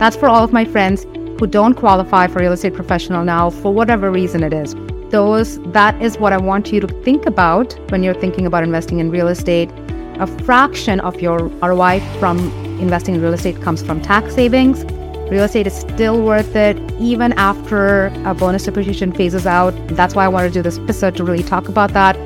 [0.00, 1.04] That's for all of my friends
[1.38, 4.74] who don't qualify for real estate professional now for whatever reason it is.
[5.10, 8.98] Those that is what I want you to think about when you're thinking about investing
[8.98, 9.68] in real estate.
[10.18, 12.38] A fraction of your ROI from
[12.80, 14.84] investing in real estate comes from tax savings.
[15.30, 19.74] Real estate is still worth it even after a bonus depreciation phases out.
[19.88, 22.16] That's why I wanted to do this episode to really talk about that.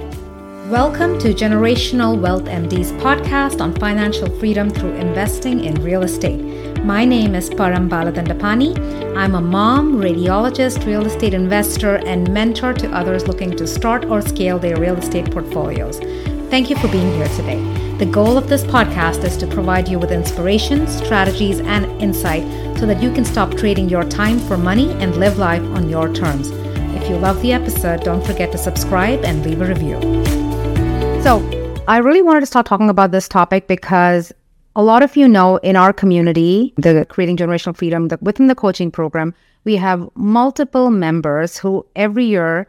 [0.71, 6.54] Welcome to Generational Wealth MD's podcast on financial freedom through investing in real estate.
[6.85, 9.17] My name is Param Baladandapani.
[9.17, 14.21] I'm a mom, radiologist, real estate investor, and mentor to others looking to start or
[14.21, 15.99] scale their real estate portfolios.
[16.51, 17.59] Thank you for being here today.
[17.97, 22.43] The goal of this podcast is to provide you with inspiration, strategies, and insight
[22.79, 26.13] so that you can stop trading your time for money and live life on your
[26.13, 26.51] terms.
[27.01, 29.99] If you love the episode, don't forget to subscribe and leave a review.
[31.23, 31.41] So,
[31.89, 34.35] I really wanted to start talking about this topic because
[34.77, 38.55] a lot of you know in our community, the Creating Generational Freedom, the, within the
[38.55, 42.67] coaching program, we have multiple members who every year,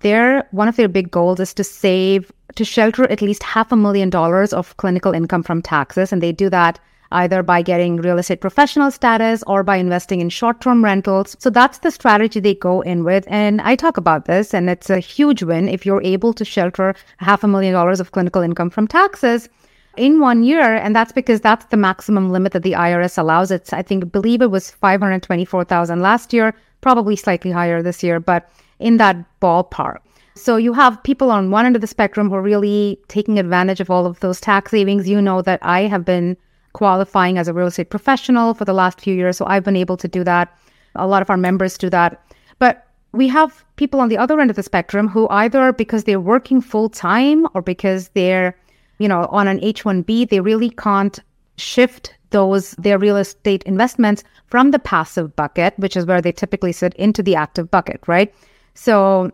[0.00, 3.76] their one of their big goals is to save to shelter at least half a
[3.76, 6.80] million dollars of clinical income from taxes, and they do that
[7.12, 11.36] either by getting real estate professional status or by investing in short term rentals.
[11.38, 13.24] So that's the strategy they go in with.
[13.28, 16.94] And I talk about this, and it's a huge win if you're able to shelter
[17.18, 19.50] half a million dollars of clinical income from taxes
[19.96, 23.72] in one year and that's because that's the maximum limit that the IRS allows it's
[23.72, 28.96] i think believe it was 524,000 last year probably slightly higher this year but in
[28.96, 29.98] that ballpark
[30.34, 33.80] so you have people on one end of the spectrum who are really taking advantage
[33.80, 36.36] of all of those tax savings you know that I have been
[36.72, 39.36] qualifying as a real estate professional for the last few years.
[39.36, 40.56] So I've been able to do that.
[40.94, 42.24] A lot of our members do that.
[42.58, 46.20] But we have people on the other end of the spectrum who either because they're
[46.20, 48.56] working full time or because they're,
[49.02, 51.18] you know, on an H1B, they really can't
[51.56, 56.72] shift those their real estate investments from the passive bucket, which is where they typically
[56.72, 58.32] sit into the active bucket, right?
[58.74, 59.30] So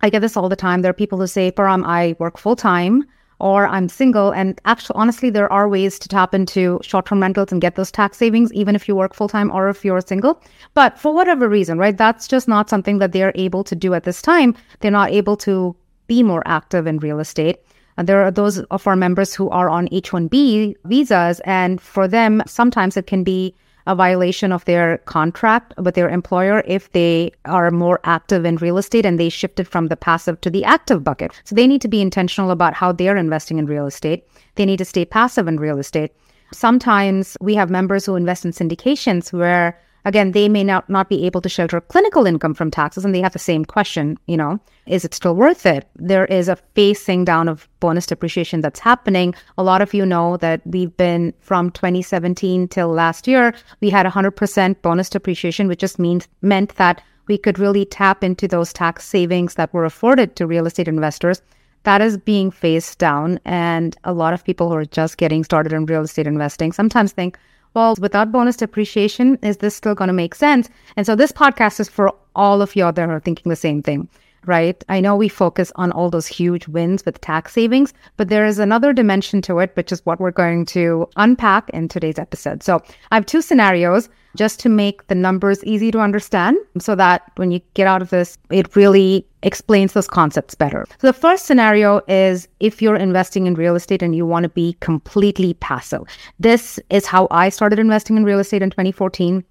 [0.00, 0.82] I get this all the time.
[0.82, 3.04] There are people who say, Param, I work full time
[3.38, 4.30] or I'm single.
[4.32, 7.90] And actually, honestly, there are ways to tap into short term rentals and get those
[7.90, 10.42] tax savings, even if you work full time or if you're single.
[10.74, 14.04] But for whatever reason, right, that's just not something that they're able to do at
[14.04, 14.54] this time.
[14.80, 15.76] They're not able to
[16.08, 17.58] be more active in real estate.
[17.98, 21.40] There are those of our members who are on H 1B visas.
[21.44, 23.54] And for them, sometimes it can be
[23.86, 28.78] a violation of their contract with their employer if they are more active in real
[28.78, 31.32] estate and they shifted from the passive to the active bucket.
[31.44, 34.24] So they need to be intentional about how they're investing in real estate.
[34.54, 36.12] They need to stay passive in real estate.
[36.52, 41.26] Sometimes we have members who invest in syndications where again, they may not, not be
[41.26, 44.58] able to shelter clinical income from taxes, and they have the same question, you know,
[44.86, 45.88] is it still worth it?
[45.96, 49.34] There is a phasing down of bonus depreciation that's happening.
[49.58, 54.06] A lot of you know that we've been from 2017 till last year, we had
[54.06, 59.04] 100% bonus depreciation, which just means meant that we could really tap into those tax
[59.06, 61.40] savings that were afforded to real estate investors.
[61.84, 63.40] That is being phased down.
[63.44, 67.12] And a lot of people who are just getting started in real estate investing sometimes
[67.12, 67.38] think,
[67.74, 70.68] well, without bonus depreciation, is this still going to make sense?
[70.96, 74.08] And so this podcast is for all of you that are thinking the same thing,
[74.44, 74.82] right?
[74.88, 78.58] I know we focus on all those huge wins with tax savings, but there is
[78.58, 82.62] another dimension to it, which is what we're going to unpack in today's episode.
[82.62, 87.30] So I have two scenarios just to make the numbers easy to understand so that
[87.36, 90.86] when you get out of this, it really explains those concepts better.
[90.98, 94.48] So the first scenario is if you're investing in real estate and you want to
[94.48, 96.02] be completely passive.
[96.38, 99.44] This is how I started investing in real estate in 2014.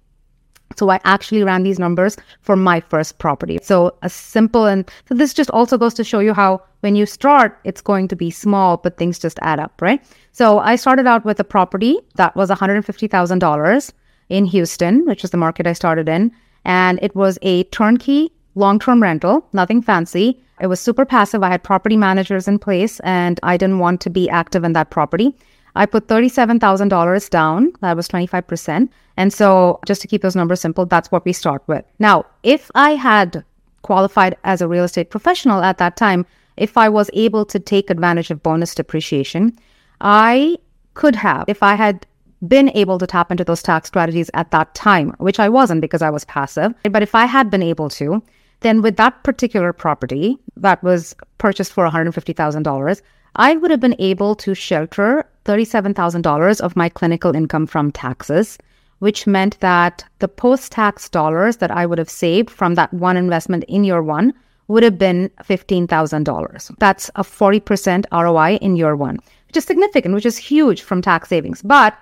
[0.76, 3.58] So I actually ran these numbers for my first property.
[3.62, 7.06] So a simple and so this just also goes to show you how when you
[7.06, 10.02] start, it's going to be small, but things just add up, right?
[10.32, 13.92] So I started out with a property that was $150,000
[14.28, 16.32] in Houston, which is the market I started in.
[16.64, 20.40] And it was a turnkey long term rental, nothing fancy.
[20.60, 21.42] It was super passive.
[21.42, 24.90] I had property managers in place and I didn't want to be active in that
[24.90, 25.34] property.
[25.74, 27.72] I put $37,000 down.
[27.80, 28.88] That was 25%.
[29.16, 31.84] And so, just to keep those numbers simple, that's what we start with.
[31.98, 33.44] Now, if I had
[33.82, 36.26] qualified as a real estate professional at that time,
[36.56, 39.56] if I was able to take advantage of bonus depreciation,
[40.00, 40.58] I
[40.94, 42.06] could have, if I had
[42.46, 46.02] been able to tap into those tax strategies at that time, which I wasn't because
[46.02, 46.74] I was passive.
[46.90, 48.22] But if I had been able to,
[48.60, 53.02] then with that particular property that was purchased for $150,000,
[53.36, 58.58] I would have been able to shelter $37,000 of my clinical income from taxes,
[58.98, 63.16] which meant that the post tax dollars that I would have saved from that one
[63.16, 64.32] investment in year one
[64.68, 66.78] would have been $15,000.
[66.78, 69.18] That's a 40% ROI in year one,
[69.48, 71.62] which is significant, which is huge from tax savings.
[71.62, 71.96] But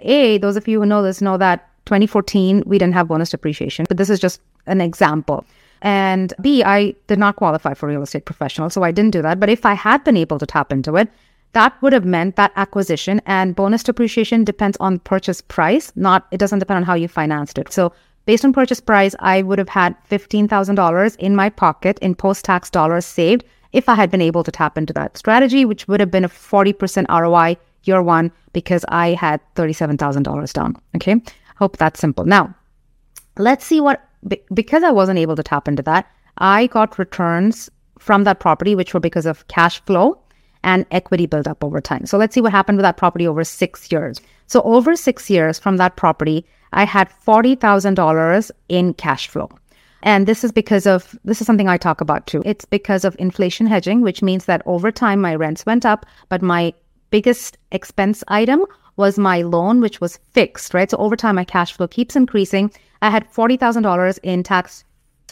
[0.00, 3.86] a, those of you who know this know that 2014, we didn't have bonus depreciation,
[3.88, 5.44] but this is just an example.
[5.82, 9.38] And B, I did not qualify for real estate professional, so I didn't do that.
[9.38, 11.08] But if I had been able to tap into it,
[11.52, 16.38] that would have meant that acquisition and bonus depreciation depends on purchase price, not it
[16.38, 17.72] doesn't depend on how you financed it.
[17.72, 17.92] So
[18.26, 23.06] based on purchase price, I would have had $15,000 in my pocket in post-tax dollars
[23.06, 26.24] saved if I had been able to tap into that strategy, which would have been
[26.24, 27.56] a 40% ROI
[27.86, 30.76] year one because I had $37,000 down.
[30.96, 31.16] Okay.
[31.56, 32.24] Hope that's simple.
[32.24, 32.54] Now,
[33.38, 34.06] let's see what,
[34.52, 36.06] because I wasn't able to tap into that,
[36.38, 40.18] I got returns from that property, which were because of cash flow
[40.62, 42.06] and equity build up over time.
[42.06, 44.20] So let's see what happened with that property over six years.
[44.46, 49.48] So over six years from that property, I had $40,000 in cash flow.
[50.02, 52.42] And this is because of, this is something I talk about too.
[52.44, 56.42] It's because of inflation hedging, which means that over time my rents went up, but
[56.42, 56.74] my
[57.10, 58.64] biggest expense item
[58.96, 60.90] was my loan, which was fixed, right?
[60.90, 62.70] So over time, my cash flow keeps increasing.
[63.02, 64.84] I had $40,000 in tax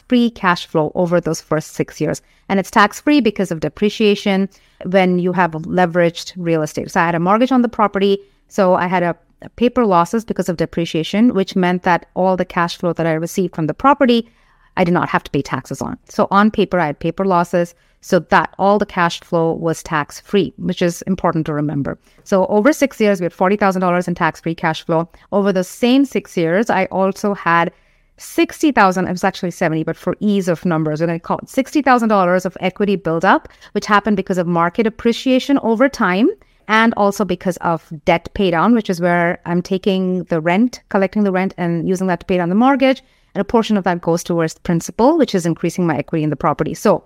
[0.08, 2.20] free cash flow over those first six years.
[2.48, 4.48] And it's tax free because of depreciation
[4.84, 6.90] when you have leveraged real estate.
[6.90, 8.18] So I had a mortgage on the property.
[8.48, 12.44] So I had a, a paper losses because of depreciation, which meant that all the
[12.44, 14.30] cash flow that I received from the property,
[14.76, 15.98] I did not have to pay taxes on.
[16.08, 17.74] So on paper, I had paper losses
[18.04, 21.98] so that all the cash flow was tax free, which is important to remember.
[22.22, 25.08] So over six years, we had $40,000 in tax free cash flow.
[25.32, 27.72] Over the same six years, I also had
[28.18, 31.46] 60,000, it was actually 70, but for ease of numbers, we're going to call it
[31.46, 36.28] $60,000 of equity buildup, which happened because of market appreciation over time
[36.68, 41.24] and also because of debt pay down, which is where I'm taking the rent, collecting
[41.24, 43.02] the rent and using that to pay down the mortgage.
[43.34, 46.36] And a portion of that goes towards principal, which is increasing my equity in the
[46.36, 46.74] property.
[46.74, 47.02] So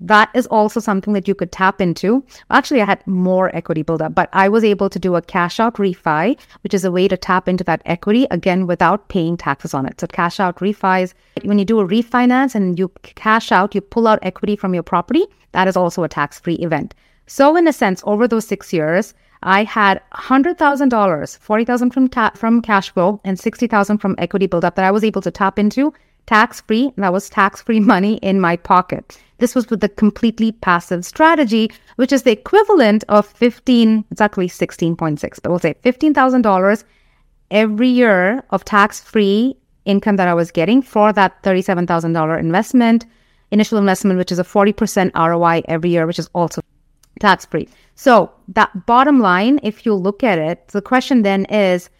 [0.00, 2.24] that is also something that you could tap into.
[2.50, 5.74] Actually, I had more equity buildup, but I was able to do a cash out
[5.74, 9.86] refi, which is a way to tap into that equity again without paying taxes on
[9.86, 10.00] it.
[10.00, 11.14] So, cash out refis,
[11.44, 14.82] when you do a refinance and you cash out, you pull out equity from your
[14.82, 16.94] property, that is also a tax free event.
[17.26, 22.62] So, in a sense, over those six years, I had $100,000, 40,000 from, ta- from
[22.62, 25.92] cash flow and 60,000 from equity buildup that I was able to tap into
[26.26, 26.92] tax free.
[26.96, 29.18] That was tax free money in my pocket.
[29.38, 34.48] This was with a completely passive strategy, which is the equivalent of 15, it's actually
[34.48, 36.84] 16.6, but we'll say $15,000
[37.50, 43.06] every year of tax free income that I was getting for that $37,000 investment,
[43.50, 46.60] initial investment, which is a 40% ROI every year, which is also
[47.20, 47.68] tax free.
[47.94, 51.90] So, that bottom line, if you look at it, the question then is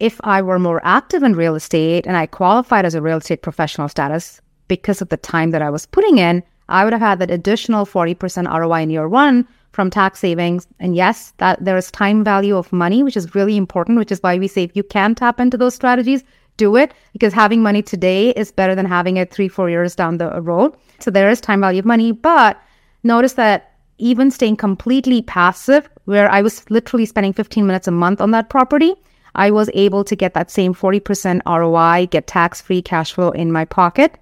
[0.00, 3.42] if I were more active in real estate and I qualified as a real estate
[3.42, 7.18] professional status because of the time that I was putting in, I would have had
[7.20, 10.66] that additional 40% ROI in year one from tax savings.
[10.80, 14.22] And yes, that there is time value of money, which is really important, which is
[14.22, 16.24] why we say if you can tap into those strategies,
[16.56, 20.16] do it because having money today is better than having it three, four years down
[20.16, 20.74] the road.
[21.00, 22.12] So there is time value of money.
[22.12, 22.60] But
[23.04, 28.20] notice that even staying completely passive, where I was literally spending 15 minutes a month
[28.20, 28.94] on that property,
[29.34, 33.52] I was able to get that same 40% ROI, get tax free cash flow in
[33.52, 34.18] my pocket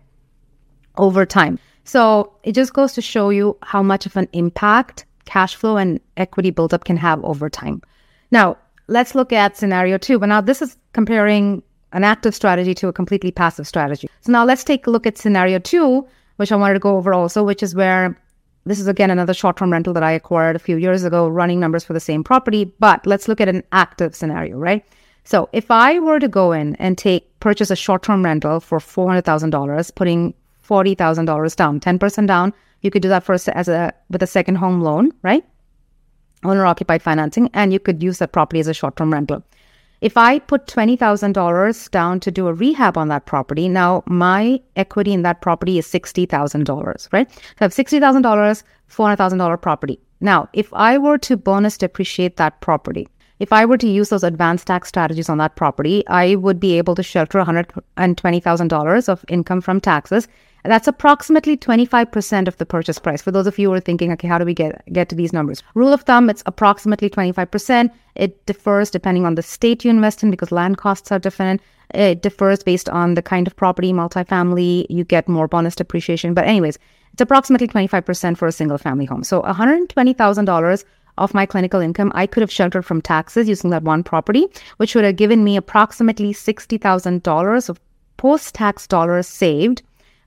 [0.96, 1.58] over time.
[1.84, 6.00] So it just goes to show you how much of an impact cash flow and
[6.16, 7.82] equity buildup can have over time.
[8.30, 8.56] Now,
[8.88, 10.18] let's look at scenario two.
[10.18, 11.62] But now this is comparing
[11.92, 14.08] an active strategy to a completely passive strategy.
[14.20, 17.14] So now let's take a look at scenario two, which I wanted to go over
[17.14, 18.20] also, which is where
[18.66, 21.60] this is again another short term rental that I acquired a few years ago, running
[21.60, 22.64] numbers for the same property.
[22.64, 24.84] But let's look at an active scenario, right?
[25.24, 28.80] So if I were to go in and take purchase a short term rental for
[28.80, 33.08] four hundred thousand dollars, putting forty thousand dollars down, ten percent down, you could do
[33.08, 35.44] that a, as a with a second home loan, right?
[36.44, 39.42] Owner occupied financing, and you could use that property as a short term rental.
[40.00, 45.14] If I put $20,000 down to do a rehab on that property, now my equity
[45.14, 47.32] in that property is $60,000, right?
[47.32, 49.98] So I have $60,000, $400,000 property.
[50.20, 54.24] Now, if I were to bonus depreciate that property, if I were to use those
[54.24, 59.60] advanced tax strategies on that property, I would be able to shelter $120,000 of income
[59.62, 60.28] from taxes.
[60.64, 63.20] That's approximately 25% of the purchase price.
[63.20, 65.32] For those of you who are thinking, okay, how do we get, get to these
[65.32, 65.62] numbers?
[65.74, 67.90] Rule of thumb, it's approximately 25%.
[68.14, 71.60] It differs depending on the state you invest in because land costs are different.
[71.92, 76.32] It differs based on the kind of property, multifamily, you get more bonus depreciation.
[76.32, 76.78] But, anyways,
[77.12, 79.22] it's approximately 25% for a single family home.
[79.22, 80.84] So, $120,000
[81.18, 84.94] of my clinical income, I could have sheltered from taxes using that one property, which
[84.94, 87.80] would have given me approximately $60,000 of
[88.16, 89.82] post tax dollars saved,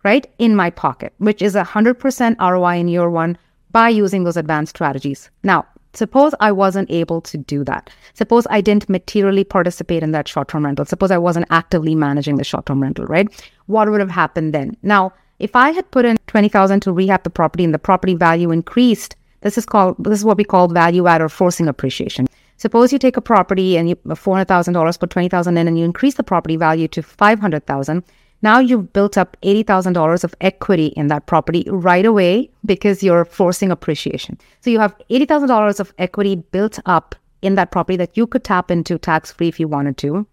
[0.07, 3.37] right, in my pocket, which is a 100% ROI in year one
[3.71, 5.29] by using those advanced strategies.
[5.43, 7.89] Now, Suppose I wasn't able to do that.
[8.13, 10.85] Suppose I didn't materially participate in that short term rental.
[10.85, 13.27] Suppose I wasn't actively managing the short term rental, right?
[13.65, 14.77] What would have happened then?
[14.83, 18.51] Now, if I had put in 20,000 to rehab the property and the property value
[18.51, 22.27] increased, this is called, this is what we call value add or forcing appreciation.
[22.57, 26.29] Suppose you take a property and you $400,000, put 20,000 in and you increase the
[26.31, 28.03] property value to 500,000
[28.41, 33.71] now you've built up $80,000 of equity in that property right away because you're forcing
[33.71, 34.37] appreciation.
[34.61, 38.69] So you have $80,000 of equity built up in that property that you could tap
[38.69, 40.27] into tax free if you wanted to.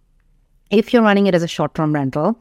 [0.71, 2.39] If you're running it as a short term rental,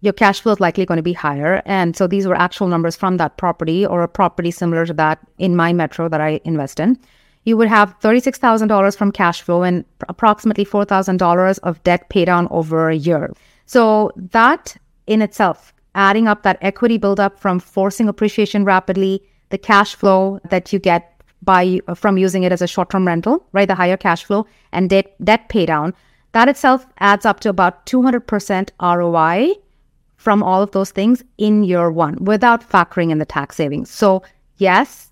[0.00, 1.62] your cash flow is likely going to be higher.
[1.66, 5.18] And so these were actual numbers from that property or a property similar to that
[5.38, 6.98] in my metro that I invest in.
[7.44, 12.90] You would have $36,000 from cash flow and approximately $4,000 of debt pay down over
[12.90, 13.32] a year.
[13.66, 14.76] So that
[15.08, 20.72] in itself, adding up that equity buildup from forcing appreciation rapidly, the cash flow that
[20.72, 23.68] you get by from using it as a short-term rental, right?
[23.68, 25.94] The higher cash flow and debt debt pay down,
[26.32, 29.54] that itself adds up to about 200% ROI
[30.16, 33.90] from all of those things in year one without factoring in the tax savings.
[33.90, 34.22] So,
[34.56, 35.10] yes,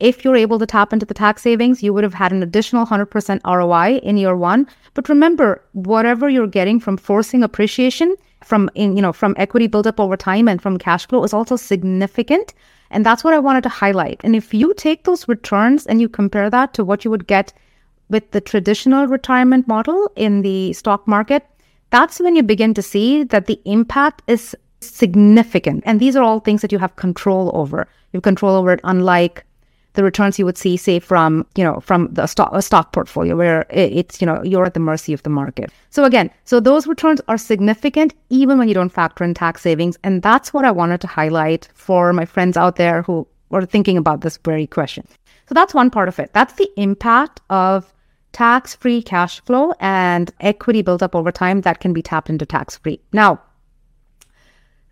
[0.00, 2.86] if you're able to tap into the tax savings, you would have had an additional
[2.86, 4.66] 100% ROI in year one.
[4.94, 10.00] But remember, whatever you're getting from forcing appreciation from in, you know from equity buildup
[10.00, 12.54] over time and from cash flow is also significant.
[12.90, 14.20] And that's what i wanted to highlight.
[14.22, 17.52] And if you take those returns and you compare that to what you would get
[18.08, 21.44] with the traditional retirement model in the stock market
[21.90, 25.82] that's when you begin to see that the impact is significant.
[25.86, 27.88] And these are all things that you have control over.
[28.12, 29.44] You have control over it unlike
[29.96, 33.36] the returns you would see, say, from you know from the stock a stock portfolio
[33.36, 35.70] where it's you know you're at the mercy of the market.
[35.90, 39.98] So again, so those returns are significant even when you don't factor in tax savings,
[40.04, 43.96] and that's what I wanted to highlight for my friends out there who are thinking
[43.96, 45.06] about this very question.
[45.48, 46.30] So that's one part of it.
[46.32, 47.92] That's the impact of
[48.32, 53.00] tax-free cash flow and equity built up over time that can be tapped into tax-free.
[53.12, 53.40] Now,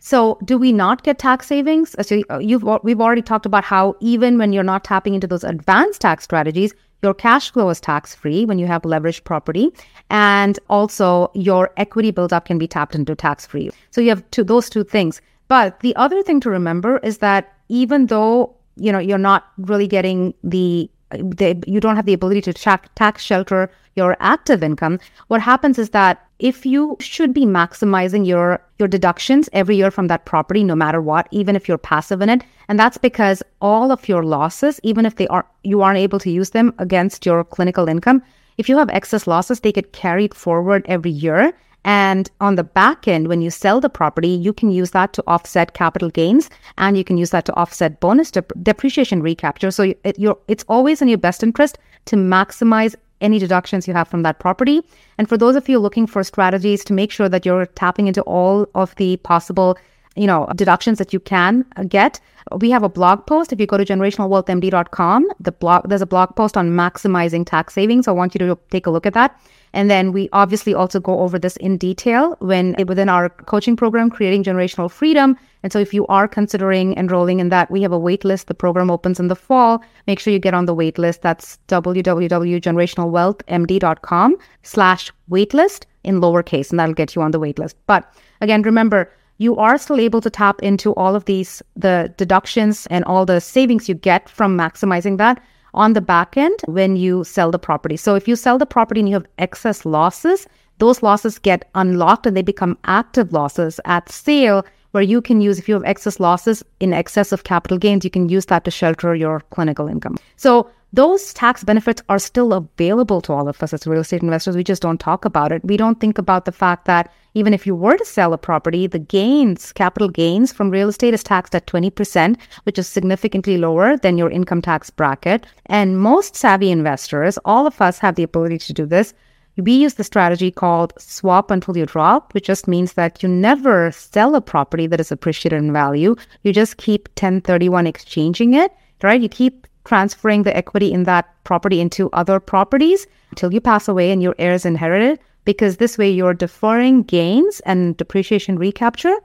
[0.07, 1.97] so, do we not get tax savings?
[2.07, 5.43] So, uh, you've we've already talked about how even when you're not tapping into those
[5.43, 9.71] advanced tax strategies, your cash flow is tax free when you have leveraged property,
[10.11, 13.71] and also your equity buildup can be tapped into tax free.
[13.93, 15.23] So, you have two, those two things.
[15.49, 19.89] But the other thing to remember is that even though you know you're not really
[19.89, 25.41] getting the they, you don't have the ability to tax shelter your active income, what
[25.41, 30.27] happens is that if you should be maximizing your your deductions every year from that
[30.27, 34.09] property no matter what even if you're passive in it and that's because all of
[34.09, 37.89] your losses even if they are you aren't able to use them against your clinical
[37.89, 38.23] income
[38.59, 41.53] if you have excess losses they get carried forward every year
[41.87, 45.25] and on the back end, when you sell the property, you can use that to
[45.27, 46.49] offset capital gains
[46.79, 49.71] and you can use that to offset bonus dep- depreciation recapture.
[49.71, 50.17] So it,
[50.49, 54.83] it's always in your best interest to maximize any deductions you have from that property.
[55.19, 58.23] And for those of you looking for strategies to make sure that you're tapping into
[58.23, 59.79] all of the possible
[60.17, 62.21] you know deductions that you can uh, get
[62.61, 66.35] we have a blog post if you go to generationalwealthmd.com the blog there's a blog
[66.37, 69.39] post on maximizing tax savings i want you to take a look at that
[69.75, 73.75] and then we obviously also go over this in detail when eh, within our coaching
[73.77, 75.37] program, Creating Generational Freedom.
[75.65, 78.47] And so if you are considering enrolling in that, we have a wait list.
[78.47, 79.83] The program opens in the fall.
[80.07, 81.23] Make sure you get on the wait list.
[81.23, 87.77] That's www.generationalwealthmd.com slash waitlist in lowercase, and that'll get you on the wait list.
[87.89, 88.09] But
[88.41, 93.05] again, remember, you are still able to tap into all of these, the deductions and
[93.05, 97.51] all the savings you get from maximizing that on the back end when you sell
[97.51, 97.97] the property.
[97.97, 100.47] So if you sell the property and you have excess losses,
[100.79, 105.59] those losses get unlocked and they become active losses at sale where you can use
[105.59, 108.71] if you have excess losses in excess of capital gains you can use that to
[108.71, 113.73] shelter your clinical income so those tax benefits are still available to all of us
[113.75, 114.55] as real estate investors.
[114.55, 115.65] We just don't talk about it.
[115.65, 118.87] We don't think about the fact that even if you were to sell a property,
[118.87, 123.97] the gains, capital gains from real estate is taxed at 20%, which is significantly lower
[123.97, 125.47] than your income tax bracket.
[125.67, 129.13] And most savvy investors, all of us have the ability to do this.
[129.57, 133.93] We use the strategy called swap until you drop, which just means that you never
[133.93, 136.17] sell a property that is appreciated in value.
[136.43, 138.73] You just keep 1031 exchanging it,
[139.03, 139.21] right?
[139.21, 144.11] You keep transferring the equity in that property into other properties until you pass away
[144.11, 149.17] and your heirs inherit it, because this way you're deferring gains and depreciation recapture.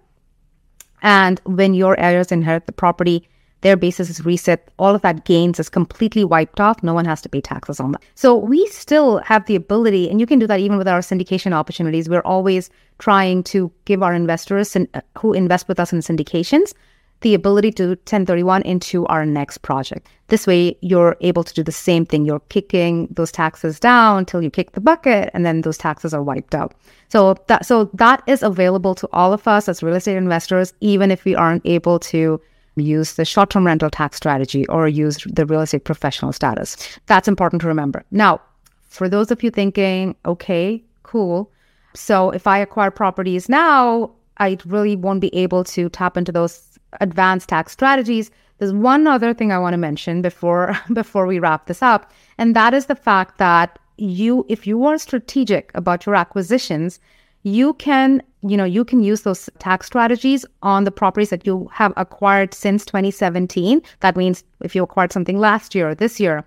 [1.02, 3.28] And when your heirs inherit the property,
[3.62, 4.70] their basis is reset.
[4.80, 6.82] All of that gains is completely wiped off.
[6.82, 8.02] No one has to pay taxes on that.
[8.16, 11.52] So we still have the ability, and you can do that even with our syndication
[11.52, 12.08] opportunities.
[12.08, 14.86] We're always trying to give our investors uh,
[15.18, 16.74] who invest with us in syndications
[17.22, 20.08] the ability to 1031 into our next project.
[20.28, 22.26] This way, you're able to do the same thing.
[22.26, 26.24] You're kicking those taxes down until you kick the bucket, and then those taxes are
[26.24, 26.74] wiped out.
[27.10, 31.12] So that so that is available to all of us as real estate investors, even
[31.12, 32.40] if we aren't able to
[32.76, 36.78] use the short-term rental tax strategy or use the real estate professional status.
[37.08, 38.06] That's important to remember.
[38.12, 38.40] Now,
[38.88, 41.52] for those of you thinking, okay, cool.
[41.94, 46.69] So if I acquire properties now, I really won't be able to tap into those
[47.00, 48.32] advanced tax strategies.
[48.58, 52.56] There's one other thing I want to mention before before we wrap this up, and
[52.56, 57.00] that is the fact that you if you are strategic about your acquisitions,
[57.44, 61.70] you can, you know, you can use those tax strategies on the properties that you
[61.72, 63.82] have acquired since 2017.
[64.02, 66.44] That means if you acquired something last year or this year,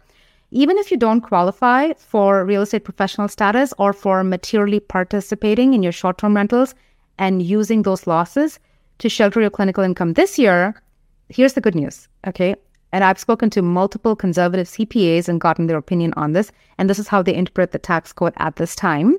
[0.50, 5.82] even if you don't qualify for real estate professional status or for materially participating in
[5.82, 6.74] your short-term rentals
[7.18, 8.58] and using those losses
[9.02, 10.80] to shelter your clinical income this year,
[11.28, 12.06] here's the good news.
[12.24, 12.54] Okay.
[12.92, 16.52] And I've spoken to multiple conservative CPAs and gotten their opinion on this.
[16.78, 19.16] And this is how they interpret the tax code at this time.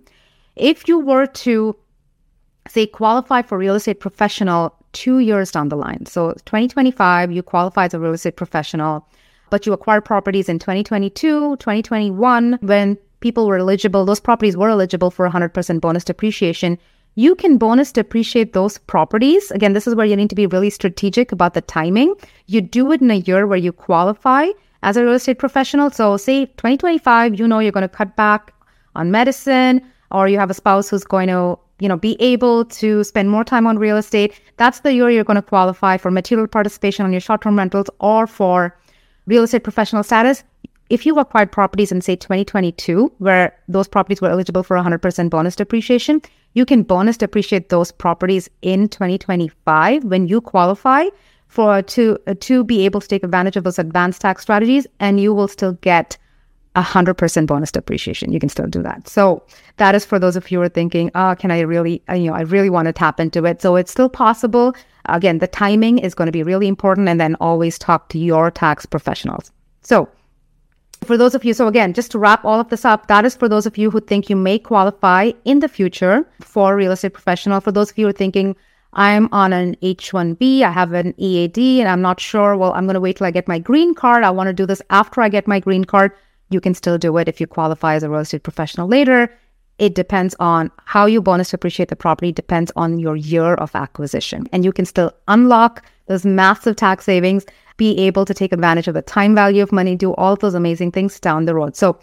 [0.56, 1.76] If you were to,
[2.70, 7.86] say, qualify for real estate professional two years down the line, so 2025, you qualify
[7.86, 9.06] as a real estate professional,
[9.50, 15.12] but you acquired properties in 2022, 2021, when people were eligible, those properties were eligible
[15.12, 16.78] for 100% bonus depreciation
[17.16, 19.52] you can bonus depreciate those properties.
[19.52, 22.16] Again, this is where you need to be really strategic about the timing.
[22.48, 24.48] You do it in a year where you qualify
[24.82, 25.90] as a real estate professional.
[25.92, 28.54] So, say 2025, you know you're going to cut back
[28.96, 33.04] on medicine, or you have a spouse who's going to you know be able to
[33.04, 36.48] spend more time on real estate that's the year you're going to qualify for material
[36.48, 38.78] participation on your short-term rentals or for
[39.26, 40.44] real estate professional status
[40.90, 45.56] if you acquired properties in say 2022 where those properties were eligible for 100% bonus
[45.56, 46.22] depreciation
[46.54, 51.06] you can bonus depreciate those properties in 2025 when you qualify
[51.48, 55.34] for to to be able to take advantage of those advanced tax strategies and you
[55.34, 56.18] will still get
[56.76, 58.34] 100% bonus depreciation.
[58.34, 59.08] You can still do that.
[59.08, 59.44] So
[59.78, 62.34] that is for those of you who are thinking oh can i really you know
[62.34, 63.62] i really want to tap into it.
[63.62, 64.76] So it's still possible.
[65.06, 68.50] Again the timing is going to be really important and then always talk to your
[68.50, 69.52] tax professionals.
[69.82, 70.10] So
[71.04, 73.36] for those of you, so again, just to wrap all of this up, that is
[73.36, 77.14] for those of you who think you may qualify in the future for real estate
[77.14, 77.62] professional.
[77.62, 78.56] For those of you who are thinking,
[78.94, 82.94] I'm on an H1B, I have an EAD, and I'm not sure, well, I'm going
[82.94, 84.24] to wait till I get my green card.
[84.24, 86.12] I want to do this after I get my green card.
[86.50, 89.36] You can still do it if you qualify as a real estate professional later.
[89.80, 94.48] It depends on how you bonus appreciate the property, depends on your year of acquisition.
[94.52, 97.46] And you can still unlock those massive tax savings
[97.78, 100.92] be able to take advantage of the time value of money, do all those amazing
[100.92, 101.76] things down the road.
[101.76, 102.00] So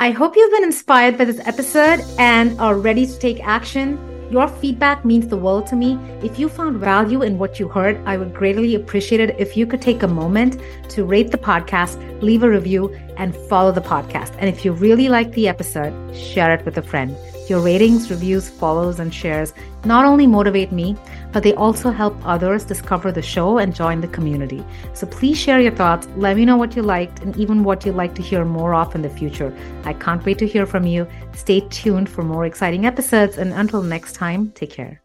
[0.00, 4.09] I hope you've been inspired by this episode and are ready to take action.
[4.30, 5.98] Your feedback means the world to me.
[6.22, 9.66] If you found value in what you heard, I would greatly appreciate it if you
[9.66, 14.36] could take a moment to rate the podcast, leave a review, and follow the podcast.
[14.38, 17.16] And if you really like the episode, share it with a friend.
[17.50, 19.52] Your ratings, reviews, follows, and shares
[19.84, 20.96] not only motivate me,
[21.32, 24.64] but they also help others discover the show and join the community.
[24.94, 26.06] So please share your thoughts.
[26.16, 28.94] Let me know what you liked and even what you'd like to hear more of
[28.94, 29.52] in the future.
[29.84, 31.08] I can't wait to hear from you.
[31.34, 33.36] Stay tuned for more exciting episodes.
[33.36, 35.02] And until next time, take care.